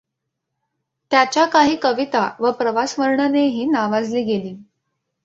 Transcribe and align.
त्याच्या 1.11 1.45
काही 1.45 1.75
कविता 1.75 2.29
व 2.39 2.51
प्रवासवर्णनेही 2.51 3.65
नावाजली 3.65 4.23
गेली. 4.23 4.55